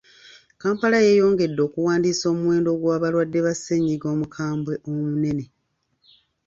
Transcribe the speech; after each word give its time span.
Kampala 0.61 0.97
yeeyongedde 1.07 1.61
okuwandiisa 1.67 2.25
omuwendo 2.33 2.71
gw'abalwadde 2.81 3.39
ba 3.45 3.53
ssennyiga 3.55 4.07
omukambwe 4.15 4.73
omunene. 4.89 5.45